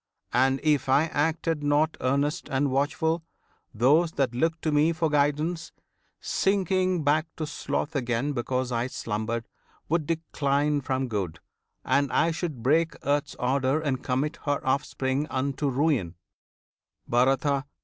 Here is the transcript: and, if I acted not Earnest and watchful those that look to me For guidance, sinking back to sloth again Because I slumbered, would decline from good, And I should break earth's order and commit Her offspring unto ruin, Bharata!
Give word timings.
and, 0.33 0.59
if 0.63 0.89
I 0.89 1.03
acted 1.03 1.61
not 1.61 1.95
Earnest 2.01 2.49
and 2.49 2.71
watchful 2.71 3.21
those 3.71 4.13
that 4.13 4.33
look 4.33 4.59
to 4.61 4.71
me 4.71 4.93
For 4.93 5.11
guidance, 5.11 5.73
sinking 6.19 7.03
back 7.03 7.27
to 7.37 7.45
sloth 7.45 7.95
again 7.95 8.31
Because 8.33 8.71
I 8.71 8.87
slumbered, 8.87 9.47
would 9.89 10.07
decline 10.07 10.81
from 10.81 11.07
good, 11.07 11.39
And 11.85 12.11
I 12.11 12.31
should 12.31 12.63
break 12.63 12.95
earth's 13.05 13.35
order 13.35 13.79
and 13.79 14.03
commit 14.03 14.37
Her 14.45 14.59
offspring 14.65 15.27
unto 15.29 15.69
ruin, 15.69 16.15
Bharata! 17.07 17.65